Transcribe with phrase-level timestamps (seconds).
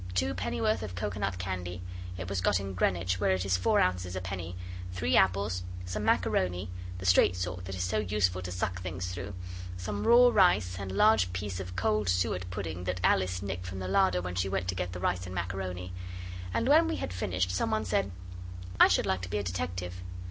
[0.15, 1.83] Two pennyworth of coconut candy
[2.17, 4.55] it was got in Greenwich, where it is four ounces a penny
[4.91, 9.35] three apples, some macaroni the straight sort that is so useful to suck things through
[9.77, 13.77] some raw rice, and a large piece of cold suet pudding that Alice nicked from
[13.77, 15.93] the larder when she went to get the rice and macaroni.
[16.51, 18.09] And when we had finished some one said
[18.79, 20.01] 'I should like to be a detective.